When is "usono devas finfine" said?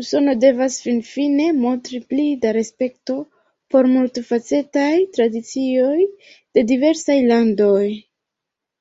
0.00-1.46